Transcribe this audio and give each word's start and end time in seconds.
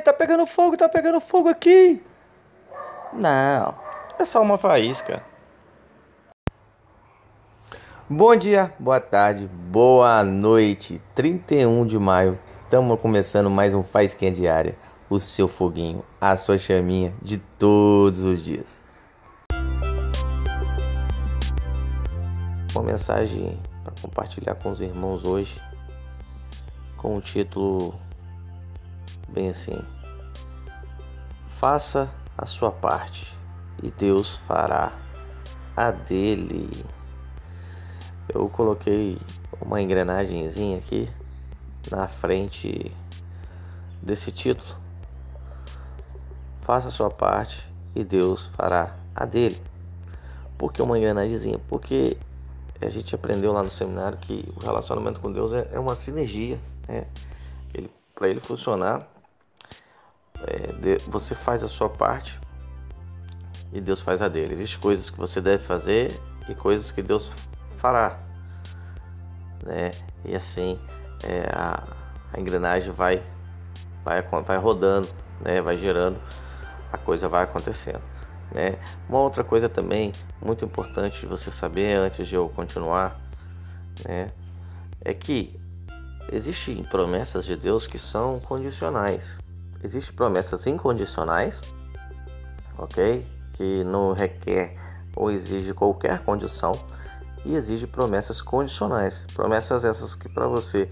Tá 0.00 0.12
pegando 0.12 0.46
fogo, 0.46 0.76
tá 0.76 0.88
pegando 0.88 1.20
fogo 1.20 1.48
aqui. 1.48 2.02
Não, 3.12 3.74
é 4.18 4.24
só 4.24 4.40
uma 4.40 4.56
faísca. 4.56 5.22
Bom 8.08 8.34
dia, 8.36 8.72
boa 8.78 9.00
tarde, 9.00 9.46
boa 9.46 10.22
noite. 10.22 11.02
31 11.14 11.84
de 11.84 11.98
maio, 11.98 12.38
estamos 12.64 12.98
começando 13.00 13.50
mais 13.50 13.74
um 13.74 13.82
Faísquinha 13.82 14.30
Diária. 14.30 14.76
O 15.10 15.18
seu 15.18 15.48
foguinho, 15.48 16.04
a 16.20 16.36
sua 16.36 16.56
chaminha 16.56 17.12
de 17.20 17.36
todos 17.36 18.20
os 18.24 18.42
dias. 18.42 18.82
Uma 22.74 22.84
mensagem 22.84 23.60
para 23.84 23.92
compartilhar 24.00 24.54
com 24.54 24.70
os 24.70 24.80
irmãos 24.80 25.24
hoje, 25.24 25.60
com 26.96 27.16
o 27.16 27.20
título 27.20 27.94
bem 29.28 29.48
assim: 29.48 29.78
Faça 31.48 32.10
a 32.36 32.46
sua 32.46 32.70
parte 32.70 33.36
e 33.82 33.90
Deus 33.90 34.36
fará 34.36 34.92
a 35.76 35.90
dele. 35.90 36.70
Eu 38.28 38.48
coloquei 38.48 39.18
uma 39.60 39.80
engrenagemzinha 39.80 40.78
aqui 40.78 41.08
na 41.90 42.06
frente 42.06 42.92
desse 44.02 44.30
título. 44.30 44.78
Faça 46.60 46.88
a 46.88 46.90
sua 46.90 47.10
parte 47.10 47.72
e 47.94 48.04
Deus 48.04 48.46
fará 48.46 48.96
a 49.14 49.24
dele. 49.24 49.60
Por 50.56 50.72
que 50.72 50.82
uma 50.82 50.98
engrenagemzinha? 50.98 51.58
Porque 51.68 52.16
a 52.80 52.88
gente 52.88 53.14
aprendeu 53.14 53.52
lá 53.52 53.62
no 53.62 53.70
seminário 53.70 54.18
que 54.18 54.44
o 54.56 54.64
relacionamento 54.64 55.20
com 55.20 55.32
Deus 55.32 55.52
é, 55.52 55.68
é 55.72 55.78
uma 55.78 55.96
sinergia. 55.96 56.60
Né? 56.86 57.06
Para 58.14 58.28
ele 58.28 58.40
funcionar, 58.40 59.08
é, 60.46 60.98
você 61.08 61.34
faz 61.34 61.62
a 61.62 61.68
sua 61.68 61.88
parte 61.88 62.40
e 63.72 63.80
Deus 63.80 64.00
faz 64.00 64.22
a 64.22 64.28
dele. 64.28 64.52
Existem 64.52 64.80
coisas 64.80 65.10
que 65.10 65.18
você 65.18 65.40
deve 65.40 65.62
fazer 65.62 66.18
e 66.48 66.54
coisas 66.54 66.90
que 66.90 67.02
Deus 67.02 67.32
fará. 67.70 68.18
Né? 69.64 69.90
E 70.24 70.34
assim 70.34 70.78
é, 71.24 71.50
a, 71.52 71.82
a, 72.32 72.40
engrenagem 72.40 72.92
vai, 72.92 73.22
vai, 74.04 74.22
vai 74.22 74.56
rodando, 74.56 75.08
né? 75.40 75.60
vai 75.60 75.76
gerando, 75.76 76.20
a 76.92 76.98
coisa 76.98 77.28
vai 77.28 77.44
acontecendo. 77.44 78.02
Né? 78.52 78.78
Uma 79.08 79.18
outra 79.18 79.44
coisa 79.44 79.68
também 79.68 80.12
muito 80.40 80.64
importante 80.64 81.20
de 81.20 81.26
você 81.26 81.50
saber 81.50 81.94
antes 81.94 82.26
de 82.26 82.34
eu 82.34 82.48
continuar 82.48 83.20
né? 84.06 84.32
é 85.04 85.12
que 85.12 85.58
existem 86.32 86.82
promessas 86.84 87.44
de 87.44 87.56
Deus 87.56 87.86
que 87.86 87.98
são 87.98 88.40
condicionais. 88.40 89.38
Existem 89.82 90.16
promessas 90.16 90.66
incondicionais, 90.66 91.60
ok? 92.76 93.26
Que 93.52 93.84
não 93.84 94.12
requer 94.12 94.74
ou 95.14 95.30
exige 95.30 95.72
qualquer 95.74 96.20
condição 96.24 96.72
e 97.44 97.54
exige 97.54 97.86
promessas 97.86 98.40
condicionais. 98.42 99.26
Promessas 99.34 99.84
essas 99.84 100.14
que 100.14 100.28
para 100.28 100.46
você 100.46 100.88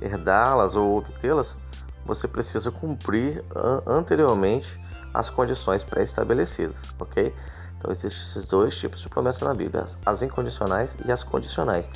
herdá-las 0.00 0.76
ou 0.76 0.98
obtê-las, 0.98 1.56
você 2.04 2.26
precisa 2.26 2.70
cumprir 2.70 3.44
anteriormente 3.86 4.80
as 5.12 5.30
condições 5.30 5.84
pré-estabelecidas, 5.84 6.84
ok? 6.98 7.34
Então 7.76 7.90
existem 7.90 8.08
esses 8.08 8.44
dois 8.44 8.76
tipos 8.78 9.00
de 9.00 9.08
promessas 9.08 9.42
na 9.42 9.54
Bíblia, 9.54 9.84
as 10.06 10.22
incondicionais 10.22 10.96
e 11.04 11.12
as 11.12 11.22
condicionais. 11.22 11.90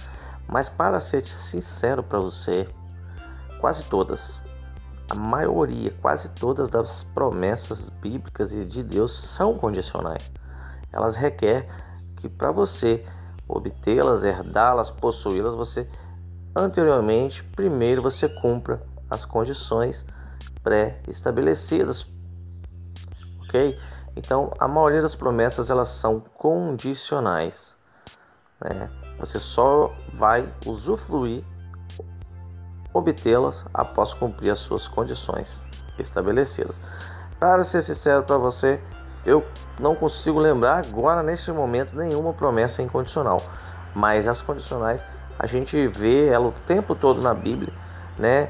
Mas 0.48 0.68
para 0.68 1.00
ser 1.00 1.24
sincero 1.24 2.02
para 2.02 2.18
você, 2.18 2.68
quase 3.60 3.84
todas, 3.86 4.42
a 5.12 5.14
maioria, 5.14 5.90
quase 6.00 6.30
todas 6.30 6.70
das 6.70 7.02
promessas 7.02 7.90
bíblicas 7.90 8.54
e 8.54 8.64
de 8.64 8.82
Deus 8.82 9.12
são 9.12 9.58
condicionais. 9.58 10.32
Elas 10.90 11.16
requerem 11.16 11.68
que 12.16 12.30
para 12.30 12.50
você 12.50 13.04
obtê-las, 13.46 14.24
herdá-las, 14.24 14.90
possuí-las, 14.90 15.54
você 15.54 15.86
anteriormente, 16.56 17.44
primeiro 17.44 18.00
você 18.00 18.26
cumpra 18.26 18.82
as 19.10 19.26
condições 19.26 20.06
pré-estabelecidas. 20.62 22.08
OK? 23.44 23.78
Então, 24.16 24.50
a 24.58 24.66
maioria 24.66 25.02
das 25.02 25.14
promessas 25.14 25.70
elas 25.70 25.88
são 25.88 26.20
condicionais. 26.20 27.76
Né? 28.64 28.90
Você 29.18 29.38
só 29.38 29.94
vai 30.14 30.50
usufruir 30.64 31.44
obtê-las 32.92 33.64
após 33.72 34.14
cumprir 34.14 34.50
as 34.50 34.58
suas 34.58 34.88
condições 34.88 35.62
estabelecidas. 35.98 36.80
Para 37.38 37.64
ser 37.64 37.82
sincero 37.82 38.22
para 38.22 38.38
você, 38.38 38.80
eu 39.24 39.44
não 39.80 39.94
consigo 39.94 40.38
lembrar 40.38 40.78
agora 40.78 41.22
neste 41.22 41.50
momento 41.52 41.96
nenhuma 41.96 42.32
promessa 42.32 42.82
incondicional, 42.82 43.40
mas 43.94 44.28
as 44.28 44.42
condicionais 44.42 45.04
a 45.38 45.46
gente 45.46 45.86
vê 45.88 46.28
ela 46.28 46.48
o 46.48 46.52
tempo 46.52 46.94
todo 46.94 47.20
na 47.20 47.34
Bíblia, 47.34 47.72
né? 48.18 48.48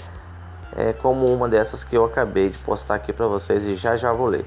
É 0.75 0.92
como 0.92 1.26
uma 1.26 1.48
dessas 1.48 1.84
que 1.84 1.97
eu 1.97 2.04
acabei 2.04 2.48
de 2.48 2.58
postar 2.58 2.94
aqui 2.94 3.12
para 3.12 3.26
vocês 3.26 3.66
e 3.66 3.75
já 3.75 3.94
já 3.97 4.12
vou 4.12 4.26
ler. 4.26 4.47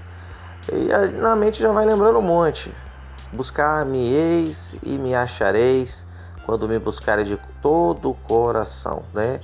E 0.71 1.11
na 1.13 1.35
mente 1.35 1.61
já 1.61 1.71
vai 1.71 1.85
lembrando 1.85 2.17
um 2.17 2.23
monte. 2.23 2.73
Buscar-me-eis 3.31 4.77
e 4.81 4.97
me 4.97 5.13
achareis 5.13 6.05
quando 6.45 6.67
me 6.67 6.79
buscarem 6.79 7.25
de 7.25 7.37
todo 7.61 8.11
o 8.11 8.13
coração, 8.15 9.03
né? 9.13 9.39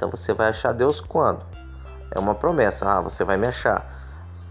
Então 0.00 0.08
você 0.08 0.32
vai 0.32 0.48
achar 0.48 0.72
Deus 0.72 0.98
quando? 0.98 1.44
É 2.10 2.18
uma 2.18 2.34
promessa, 2.34 2.90
ah, 2.90 3.02
você 3.02 3.22
vai 3.22 3.36
me 3.36 3.46
achar. 3.46 3.86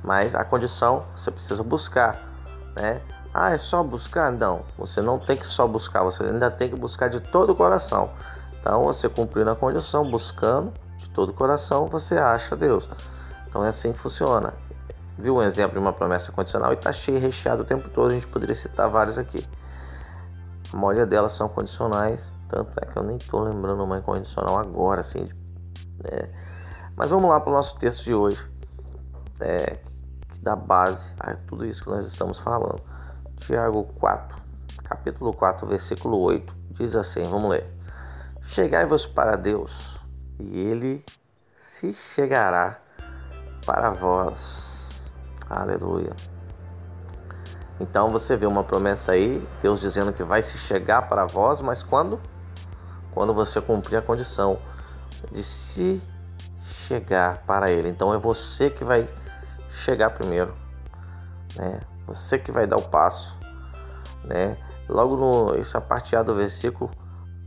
Mas 0.03 0.35
a 0.35 0.43
condição, 0.43 1.03
você 1.15 1.31
precisa 1.31 1.63
buscar, 1.63 2.21
né? 2.75 3.01
Ah, 3.33 3.51
é 3.51 3.57
só 3.57 3.81
buscar? 3.81 4.31
Não, 4.31 4.61
você 4.77 5.01
não 5.01 5.17
tem 5.17 5.35
que 5.35 5.47
só 5.47 5.67
buscar, 5.67 6.03
você 6.03 6.21
ainda 6.23 6.51
tem 6.51 6.69
que 6.69 6.75
buscar 6.75 7.09
de 7.09 7.19
todo 7.19 7.49
o 7.49 7.55
coração. 7.55 8.11
Então, 8.59 8.83
você 8.83 9.09
cumprindo 9.09 9.49
a 9.49 9.55
condição, 9.55 10.07
buscando 10.07 10.71
de 10.97 11.09
todo 11.09 11.29
o 11.29 11.33
coração, 11.33 11.87
você 11.87 12.19
acha 12.19 12.55
Deus. 12.55 12.87
Então, 13.47 13.65
é 13.65 13.69
assim 13.69 13.91
que 13.91 13.97
funciona. 13.97 14.53
Viu 15.17 15.37
um 15.37 15.41
exemplo 15.41 15.73
de 15.73 15.79
uma 15.79 15.91
promessa 15.91 16.31
condicional 16.31 16.73
e 16.73 16.75
está 16.75 16.91
cheio, 16.91 17.19
recheado 17.19 17.63
o 17.63 17.65
tempo 17.65 17.89
todo, 17.89 18.11
a 18.11 18.13
gente 18.13 18.27
poderia 18.27 18.53
citar 18.53 18.87
vários 18.87 19.17
aqui. 19.17 19.43
A 20.71 20.77
maioria 20.77 21.07
delas 21.07 21.31
são 21.31 21.49
condicionais, 21.49 22.31
tanto 22.47 22.71
é 22.79 22.85
que 22.85 22.95
eu 22.95 23.01
nem 23.01 23.17
estou 23.17 23.41
lembrando 23.41 23.83
uma 23.83 23.97
incondicional 23.97 24.59
agora, 24.59 25.01
assim, 25.01 25.27
né? 26.03 26.29
Mas 26.95 27.09
vamos 27.09 27.29
lá 27.29 27.39
para 27.39 27.49
o 27.51 27.53
nosso 27.53 27.77
texto 27.77 28.03
de 28.03 28.13
hoje, 28.13 28.49
é, 29.39 29.79
que 30.31 30.39
dá 30.41 30.55
base 30.55 31.13
a 31.19 31.35
tudo 31.35 31.65
isso 31.65 31.83
que 31.83 31.89
nós 31.89 32.05
estamos 32.05 32.39
falando. 32.39 32.81
Tiago 33.37 33.85
4, 33.99 34.37
capítulo 34.83 35.33
4, 35.33 35.65
versículo 35.67 36.19
8, 36.19 36.55
diz 36.71 36.95
assim: 36.95 37.23
vamos 37.23 37.51
ler. 37.51 37.67
Chegai-vos 38.41 39.05
para 39.05 39.35
Deus, 39.35 39.99
e 40.39 40.59
Ele 40.59 41.05
se 41.55 41.93
chegará 41.93 42.79
para 43.65 43.91
vós. 43.91 45.11
Aleluia. 45.49 46.15
Então 47.79 48.11
você 48.11 48.35
vê 48.35 48.45
uma 48.45 48.63
promessa 48.63 49.13
aí, 49.13 49.47
Deus 49.61 49.79
dizendo 49.79 50.11
que 50.11 50.23
vai 50.23 50.41
se 50.41 50.57
chegar 50.57 51.07
para 51.07 51.25
vós, 51.25 51.61
mas 51.61 51.81
quando? 51.81 52.19
Quando 53.13 53.33
você 53.33 53.61
cumprir 53.61 53.97
a 53.97 54.01
condição 54.01 54.59
de 55.31 55.43
se 55.43 56.01
chegar 56.61 57.43
para 57.45 57.71
Ele. 57.71 57.89
Então 57.89 58.13
é 58.13 58.17
você 58.17 58.69
que 58.69 58.83
vai 58.83 59.07
chegar 59.71 60.09
primeiro, 60.11 60.55
né? 61.55 61.81
Você 62.07 62.39
que 62.39 62.51
vai 62.51 62.65
dar 62.65 62.77
o 62.77 62.81
passo, 62.81 63.37
né? 64.23 64.57
Logo 64.87 65.15
no 65.15 65.55
essa 65.55 65.79
parte 65.79 66.15
A 66.15 66.23
do 66.23 66.35
versículo, 66.35 66.89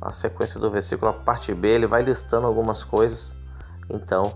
a 0.00 0.12
sequência 0.12 0.61
do 0.61 0.70
versículo, 0.70 1.11
a 1.11 1.14
parte 1.14 1.52
B, 1.55 1.69
ele 1.69 1.87
vai 1.87 2.02
listando 2.02 2.47
algumas 2.47 2.85
coisas. 2.85 3.37
Então, 3.91 4.32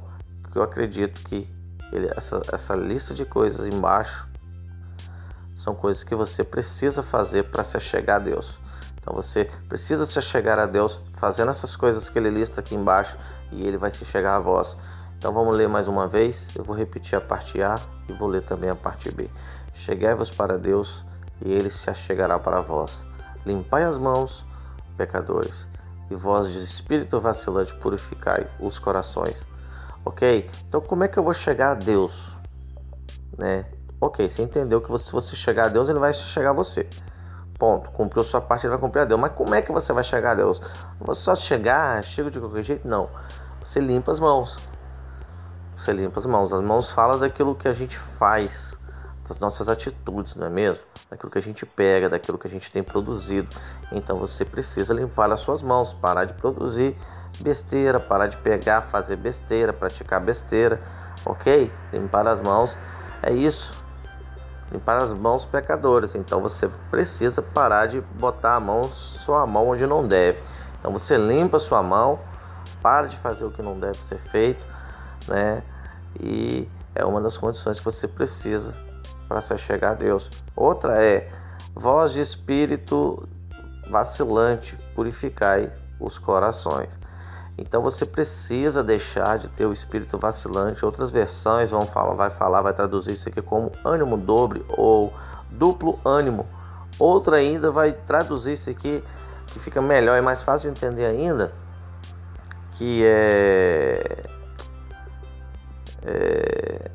eu 0.55 0.62
acredito 0.62 1.20
que 1.22 1.49
ele, 1.93 2.11
essa, 2.16 2.43
essa 2.52 2.75
lista 2.75 3.14
de 3.14 3.25
coisas 3.25 3.66
embaixo 3.66 4.28
são 5.55 5.75
coisas 5.75 6.05
que 6.05 6.14
você 6.14 6.44
precisa 6.44 7.02
fazer 7.02 7.44
para 7.44 7.64
se 7.64 7.78
chegar 7.81 8.16
a 8.16 8.19
Deus. 8.19 8.58
Então 9.06 9.14
você 9.14 9.44
precisa 9.69 10.05
se 10.05 10.20
chegar 10.20 10.58
a 10.58 10.67
Deus 10.67 11.00
fazendo 11.12 11.53
essas 11.53 11.76
coisas 11.76 12.08
que 12.08 12.19
ele 12.19 12.29
lista 12.29 12.61
aqui 12.61 12.75
embaixo 12.75 13.17
e 13.53 13.64
ele 13.64 13.79
vai 13.79 13.93
se 13.93 14.05
chegar 14.05 14.35
a 14.35 14.41
vós. 14.41 14.76
Então 15.17 15.32
vamos 15.32 15.55
ler 15.55 15.69
mais 15.69 15.87
uma 15.87 16.08
vez. 16.08 16.50
Eu 16.56 16.64
vou 16.64 16.75
repetir 16.75 17.17
a 17.17 17.20
parte 17.20 17.62
A 17.62 17.76
e 18.08 18.12
vou 18.12 18.26
ler 18.26 18.43
também 18.43 18.69
a 18.69 18.75
parte 18.75 19.08
B. 19.12 19.31
Chegai-vos 19.73 20.32
para 20.32 20.58
Deus 20.58 21.05
e 21.41 21.53
ele 21.53 21.70
se 21.70 21.88
achegará 21.88 22.37
para 22.37 22.61
vós. 22.61 23.06
Limpai 23.47 23.85
as 23.85 23.97
mãos, 23.97 24.44
pecadores, 24.97 25.69
e 26.11 26.17
vós 26.17 26.50
de 26.50 26.59
espírito 26.64 27.20
vacilante 27.20 27.76
purificai 27.76 28.50
os 28.59 28.76
corações. 28.81 29.47
Ok? 30.05 30.50
Então 30.69 30.81
como 30.81 31.05
é 31.05 31.09
que 31.09 31.17
eu 31.17 31.23
vou 31.23 31.32
chegar 31.32 31.70
a 31.70 31.75
Deus? 31.75 32.38
Né? 33.38 33.67
Ok, 34.00 34.29
você 34.29 34.43
entendeu 34.43 34.81
que 34.81 34.99
se 34.99 35.12
você 35.12 35.37
chegar 35.37 35.67
a 35.67 35.69
Deus, 35.69 35.88
ele 35.88 36.00
vai 36.00 36.12
chegar 36.12 36.50
a 36.50 36.52
você. 36.52 36.88
Ponto. 37.58 37.91
Cumpriu 37.91 38.23
sua 38.23 38.41
parte, 38.41 38.67
ele 38.67 38.70
vai 38.70 38.79
cumprir 38.79 39.00
a 39.00 39.05
Deus. 39.05 39.20
Mas 39.20 39.32
como 39.32 39.55
é 39.55 39.62
que 39.62 39.73
você 39.73 39.93
vai 39.93 40.05
chegar 40.05 40.32
a 40.32 40.35
Deus? 40.35 40.61
Você 41.00 41.23
só 41.23 41.35
chegar, 41.35 42.03
chega 42.05 42.31
de 42.31 42.38
qualquer 42.38 42.62
jeito? 42.62 42.87
Não. 42.87 43.08
Você 43.64 43.81
limpa 43.81 44.12
as 44.12 44.20
mãos. 44.20 44.56
Você 45.76 45.93
limpa 45.93 46.20
as 46.20 46.26
mãos. 46.26 46.53
As 46.53 46.61
mãos 46.61 46.91
falam 46.91 47.19
daquilo 47.19 47.55
que 47.55 47.69
a 47.69 47.73
gente 47.73 47.97
faz, 47.97 48.79
das 49.29 49.41
nossas 49.41 49.69
atitudes, 49.69 50.37
não 50.37 50.47
é 50.47 50.50
mesmo? 50.50 50.85
Daquilo 51.11 51.31
que 51.31 51.38
a 51.38 51.43
gente 51.43 51.67
pega, 51.67 52.08
daquilo 52.08 52.38
que 52.38 52.47
a 52.47 52.50
gente 52.50 52.70
tem 52.70 52.82
produzido. 52.82 53.49
Então 53.91 54.19
você 54.19 54.44
precisa 54.44 54.94
limpar 54.94 55.31
as 55.32 55.41
suas 55.41 55.62
mãos, 55.62 55.94
parar 55.94 56.25
de 56.25 56.35
produzir 56.35 56.97
besteira, 57.41 58.00
parar 58.00 58.26
de 58.26 58.37
pegar, 58.38 58.81
fazer 58.82 59.17
besteira, 59.17 59.73
praticar 59.73 60.20
besteira, 60.20 60.81
ok? 61.25 61.73
Limpar 61.93 62.26
as 62.26 62.41
mãos 62.41 62.76
é 63.23 63.32
isso. 63.32 63.85
Limpar 64.70 64.96
as 64.98 65.12
mãos 65.12 65.46
pecadoras. 65.46 66.14
Então 66.14 66.40
você 66.40 66.68
precisa 66.90 67.40
parar 67.40 67.86
de 67.86 68.00
botar 68.00 68.56
a 68.56 68.60
mão, 68.60 68.84
sua 68.90 69.46
mão 69.46 69.68
onde 69.68 69.86
não 69.86 70.06
deve. 70.06 70.42
Então 70.78 70.92
você 70.92 71.16
limpa 71.16 71.58
sua 71.58 71.82
mão, 71.82 72.18
para 72.82 73.06
de 73.06 73.16
fazer 73.16 73.44
o 73.44 73.50
que 73.50 73.62
não 73.62 73.78
deve 73.78 73.98
ser 73.98 74.18
feito, 74.18 74.64
né? 75.26 75.62
E 76.20 76.68
é 76.94 77.04
uma 77.04 77.20
das 77.20 77.36
condições 77.36 77.78
que 77.78 77.84
você 77.84 78.08
precisa 78.08 78.74
para 79.28 79.40
se 79.40 79.56
chegar 79.58 79.90
a 79.90 79.94
Deus. 79.94 80.30
Outra 80.54 81.02
é 81.02 81.28
voz 81.74 82.12
de 82.12 82.20
espírito 82.20 83.28
vacilante, 83.90 84.78
purificai 84.94 85.72
os 86.00 86.18
corações. 86.18 86.98
Então 87.58 87.81
você 87.81 88.05
precisa 88.05 88.85
deixar 88.85 89.38
de 89.38 89.49
ter 89.49 89.64
o 89.64 89.73
espírito 89.73 90.19
vacilante. 90.19 90.85
Outras 90.85 91.11
versões 91.11 91.70
vão 91.70 91.87
falar, 91.87 92.14
vai 92.14 92.31
falar, 92.31 92.61
vai 92.61 92.75
traduzir 92.75 93.12
isso 93.12 93.29
aqui 93.29 93.41
como 93.41 93.73
ânimo 93.85 94.17
dobre 94.17 94.64
ou 94.69 95.12
duplo 95.50 95.99
ânimo. 96.05 96.47
Outra 96.99 97.37
ainda 97.37 97.70
vai 97.70 97.93
traduzir 97.93 98.55
isso 98.55 98.69
aqui 98.69 99.03
que 99.47 99.58
fica 99.58 99.81
melhor 99.81 100.19
e 100.19 100.20
mais 100.20 100.43
fácil 100.43 100.73
de 100.73 100.79
entender 100.79 101.06
ainda, 101.06 101.53
que 102.73 103.03
é, 103.05 104.25
é 106.02 106.91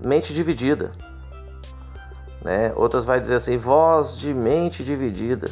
mente 0.00 0.32
dividida. 0.32 0.92
Né? 2.42 2.72
Outras 2.76 3.04
vai 3.04 3.20
dizer 3.20 3.34
assim, 3.34 3.58
voz 3.58 4.16
de 4.16 4.32
mente 4.32 4.84
dividida. 4.84 5.50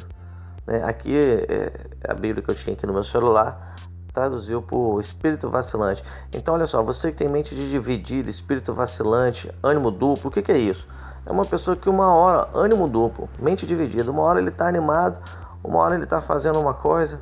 Né? 0.69 0.85
Aqui 0.85 1.17
é, 1.17 1.73
é 2.05 2.11
a 2.11 2.15
Bíblia 2.15 2.44
que 2.44 2.50
eu 2.50 2.55
tinha 2.55 2.76
aqui 2.76 2.87
no 2.87 2.93
meu 2.93 3.03
celular 3.03 3.75
traduziu 4.12 4.61
por 4.61 5.00
espírito 5.00 5.49
vacilante. 5.49 6.03
Então, 6.32 6.55
olha 6.55 6.67
só, 6.67 6.82
você 6.82 7.12
que 7.12 7.19
tem 7.19 7.29
mente 7.29 7.55
de 7.55 7.70
dividida, 7.70 8.29
espírito 8.29 8.75
vacilante, 8.75 9.50
ânimo 9.62 9.91
duplo, 9.93 10.29
o 10.29 10.32
que, 10.32 10.43
que 10.43 10.50
é 10.50 10.59
isso? 10.59 10.88
É 11.25 11.31
uma 11.31 11.44
pessoa 11.44 11.76
que 11.76 11.88
uma 11.88 12.12
hora, 12.12 12.49
ânimo 12.53 12.88
duplo, 12.88 13.29
mente 13.38 13.65
dividida, 13.65 14.11
uma 14.11 14.23
hora 14.23 14.41
ele 14.41 14.49
está 14.49 14.67
animado, 14.67 15.20
uma 15.62 15.79
hora 15.79 15.94
ele 15.94 16.05
está 16.05 16.20
fazendo 16.20 16.59
uma 16.59 16.75
coisa, 16.75 17.20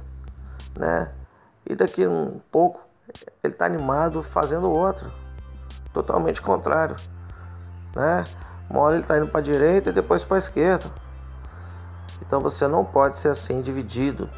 né? 0.78 1.12
E 1.68 1.74
daqui 1.74 2.06
um 2.06 2.40
pouco 2.50 2.80
ele 3.42 3.52
está 3.52 3.66
animado 3.66 4.22
fazendo 4.22 4.70
outra, 4.70 5.10
totalmente 5.92 6.40
contrário, 6.40 6.96
né? 7.94 8.24
Uma 8.70 8.80
hora 8.80 8.94
ele 8.94 9.02
está 9.02 9.18
indo 9.18 9.26
para 9.26 9.40
a 9.40 9.42
direita 9.42 9.90
e 9.90 9.92
depois 9.92 10.24
para 10.24 10.36
a 10.36 10.38
esquerda. 10.38 10.86
Então 12.20 12.40
você 12.40 12.66
não 12.66 12.84
pode 12.84 13.16
ser 13.16 13.28
assim 13.28 13.60
dividido, 13.60 14.28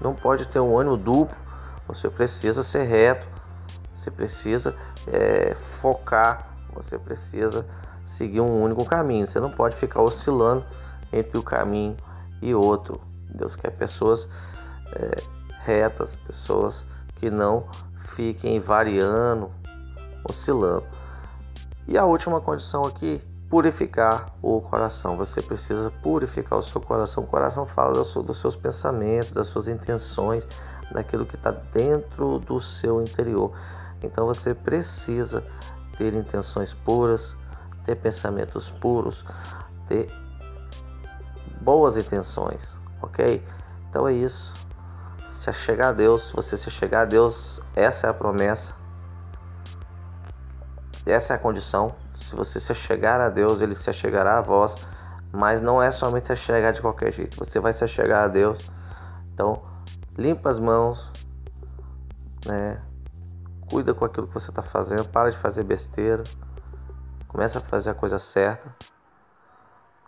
não 0.00 0.14
pode 0.14 0.48
ter 0.48 0.60
um 0.60 0.78
ânimo 0.78 0.96
duplo 0.96 1.48
você 1.88 2.10
precisa 2.10 2.62
ser 2.62 2.82
reto, 2.82 3.26
você 3.94 4.10
precisa 4.10 4.76
é, 5.06 5.54
focar, 5.54 6.54
você 6.74 6.98
precisa 6.98 7.66
seguir 8.04 8.42
um 8.42 8.62
único 8.62 8.84
caminho. 8.84 9.26
Você 9.26 9.40
não 9.40 9.50
pode 9.50 9.74
ficar 9.74 10.02
oscilando 10.02 10.66
entre 11.10 11.38
o 11.38 11.42
caminho 11.42 11.96
e 12.42 12.54
outro. 12.54 13.00
Deus 13.34 13.56
quer 13.56 13.70
pessoas 13.70 14.28
é, 14.92 15.16
retas, 15.64 16.14
pessoas 16.14 16.86
que 17.16 17.30
não 17.30 17.66
fiquem 17.96 18.60
variando, 18.60 19.50
oscilando. 20.28 20.86
E 21.86 21.96
a 21.96 22.04
última 22.04 22.38
condição 22.38 22.82
aqui, 22.84 23.18
purificar 23.48 24.32
o 24.42 24.60
coração. 24.60 25.16
Você 25.16 25.40
precisa 25.40 25.90
purificar 26.02 26.58
o 26.58 26.62
seu 26.62 26.80
coração. 26.80 27.24
O 27.24 27.26
coração 27.26 27.66
fala 27.66 27.92
dos 27.94 28.40
seus 28.40 28.56
pensamentos, 28.56 29.32
das 29.32 29.48
suas 29.48 29.68
intenções, 29.68 30.46
daquilo 30.90 31.24
que 31.24 31.36
está 31.36 31.50
dentro 31.50 32.38
do 32.38 32.60
seu 32.60 33.00
interior. 33.00 33.52
Então 34.02 34.26
você 34.26 34.54
precisa 34.54 35.44
ter 35.96 36.14
intenções 36.14 36.74
puras, 36.74 37.36
ter 37.84 37.96
pensamentos 37.96 38.70
puros, 38.70 39.24
ter 39.88 40.08
boas 41.60 41.96
intenções, 41.96 42.78
ok? 43.02 43.44
Então 43.88 44.06
é 44.06 44.12
isso. 44.12 44.54
Se 45.26 45.52
chegar 45.52 45.88
a 45.88 45.92
Deus, 45.92 46.32
você 46.32 46.56
se 46.56 46.70
chegar 46.70 47.02
a 47.02 47.04
Deus, 47.04 47.60
essa 47.74 48.06
é 48.06 48.10
a 48.10 48.14
promessa, 48.14 48.74
essa 51.06 51.32
é 51.32 51.36
a 51.36 51.38
condição. 51.38 51.94
Se 52.18 52.34
você 52.34 52.58
se 52.58 52.74
chegar 52.74 53.20
a 53.20 53.30
Deus, 53.30 53.60
Ele 53.60 53.74
se 53.74 53.92
chegará 53.92 54.38
a 54.38 54.40
vós. 54.40 54.76
Mas 55.32 55.60
não 55.60 55.82
é 55.82 55.90
somente 55.90 56.26
se 56.26 56.36
chegar 56.36 56.72
de 56.72 56.80
qualquer 56.80 57.12
jeito. 57.12 57.36
Você 57.36 57.60
vai 57.60 57.72
se 57.72 57.86
chegar 57.86 58.24
a 58.24 58.28
Deus. 58.28 58.58
Então 59.32 59.62
limpa 60.16 60.50
as 60.50 60.58
mãos, 60.58 61.12
né? 62.44 62.82
Cuida 63.70 63.94
com 63.94 64.04
aquilo 64.04 64.26
que 64.26 64.34
você 64.34 64.50
está 64.50 64.62
fazendo, 64.62 65.08
para 65.08 65.30
de 65.30 65.36
fazer 65.36 65.62
besteira, 65.62 66.24
começa 67.28 67.58
a 67.58 67.62
fazer 67.62 67.90
a 67.90 67.94
coisa 67.94 68.18
certa. 68.18 68.74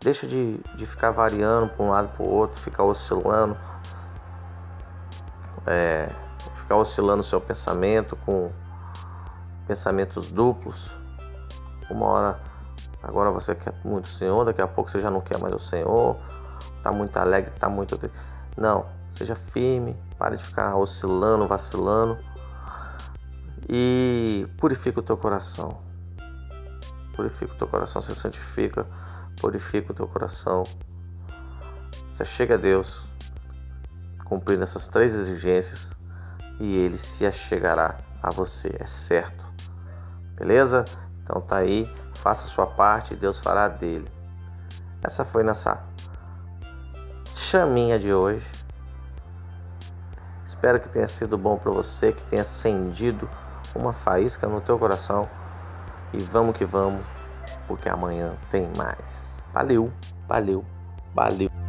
Deixa 0.01 0.27
de, 0.27 0.57
de 0.75 0.85
ficar 0.85 1.11
variando 1.11 1.69
para 1.69 1.85
um 1.85 1.89
lado 1.91 2.09
para 2.09 2.23
o 2.25 2.29
outro, 2.29 2.59
ficar 2.59 2.83
oscilando, 2.83 3.55
é, 5.65 6.09
ficar 6.55 6.75
oscilando 6.75 7.21
o 7.21 7.23
seu 7.23 7.39
pensamento 7.39 8.15
com 8.25 8.51
pensamentos 9.67 10.31
duplos. 10.31 10.99
Uma 11.91 12.05
hora 12.05 12.39
agora 13.03 13.31
você 13.31 13.55
quer 13.55 13.73
muito 13.83 14.05
o 14.05 14.09
Senhor, 14.09 14.45
daqui 14.45 14.61
a 14.61 14.67
pouco 14.67 14.89
você 14.89 14.99
já 14.99 15.11
não 15.11 15.21
quer 15.21 15.37
mais 15.37 15.53
o 15.53 15.59
Senhor, 15.59 16.17
tá 16.81 16.91
muito 16.91 17.17
alegre, 17.17 17.51
tá 17.59 17.69
muito. 17.69 17.99
Não, 18.57 18.85
Seja 19.11 19.35
firme, 19.35 19.95
pare 20.17 20.37
de 20.37 20.43
ficar 20.43 20.75
oscilando, 20.75 21.45
vacilando 21.45 22.17
e 23.69 24.47
purifica 24.57 24.99
o 24.99 25.03
teu 25.03 25.17
coração. 25.17 25.81
Purifica 27.15 27.53
o 27.53 27.57
teu 27.57 27.67
coração, 27.67 28.01
se 28.01 28.15
santifica, 28.15 28.87
purifica 29.39 29.91
o 29.91 29.95
teu 29.95 30.07
coração. 30.07 30.63
Você 32.11 32.23
chega 32.23 32.55
a 32.55 32.57
Deus 32.57 33.05
cumprindo 34.25 34.63
essas 34.63 34.87
três 34.87 35.13
exigências 35.13 35.91
e 36.59 36.77
ele 36.77 36.97
se 36.97 37.25
achegará 37.25 37.97
a 38.23 38.29
você, 38.29 38.75
é 38.79 38.85
certo. 38.85 39.43
Beleza? 40.35 40.85
Então 41.31 41.41
tá 41.41 41.57
aí, 41.59 41.89
faça 42.15 42.45
sua 42.45 42.67
parte 42.67 43.13
e 43.13 43.15
Deus 43.15 43.39
fará 43.39 43.69
dele. 43.69 44.11
Essa 45.01 45.23
foi 45.23 45.43
nossa 45.43 45.81
chaminha 47.33 47.97
de 47.97 48.13
hoje. 48.13 48.45
Espero 50.45 50.77
que 50.77 50.89
tenha 50.89 51.07
sido 51.07 51.37
bom 51.37 51.57
para 51.57 51.71
você, 51.71 52.11
que 52.11 52.25
tenha 52.25 52.41
acendido 52.41 53.29
uma 53.73 53.93
faísca 53.93 54.45
no 54.45 54.59
teu 54.59 54.77
coração. 54.77 55.29
E 56.11 56.21
vamos 56.21 56.57
que 56.57 56.65
vamos, 56.65 57.01
porque 57.65 57.87
amanhã 57.87 58.33
tem 58.49 58.69
mais. 58.75 59.41
Valeu, 59.53 59.89
valeu, 60.27 60.65
valeu. 61.15 61.60